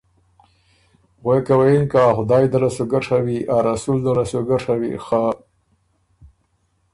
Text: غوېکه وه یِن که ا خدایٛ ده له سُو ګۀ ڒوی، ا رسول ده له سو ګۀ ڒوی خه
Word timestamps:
غوېکه 1.23 1.53
وه 1.59 1.65
یِن 1.73 1.85
که 1.91 1.99
ا 2.07 2.09
خدایٛ 2.17 2.45
ده 2.51 2.57
له 2.63 2.69
سُو 2.75 2.83
ګۀ 2.91 2.99
ڒوی، 3.05 3.37
ا 3.55 3.57
رسول 3.69 3.97
ده 4.05 4.11
له 4.17 4.23
سو 4.31 4.39
ګۀ 4.47 4.57
ڒوی 4.63 4.93
خه 5.05 5.23